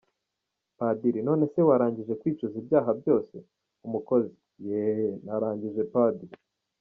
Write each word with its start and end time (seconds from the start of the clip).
Padiri 0.77 1.19
:"None 1.27 1.43
se 1.53 1.59
warangije 1.69 2.13
kwicuza 2.21 2.55
ibyaha 2.61 2.91
byose???" 2.99 3.35
Umukozi: 3.87 4.35
"Yeee, 4.65 5.13
narangije 5.25 5.83
Padi. 5.93 6.25